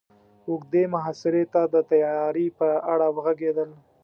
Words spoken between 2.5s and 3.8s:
په اړه وغږېدل.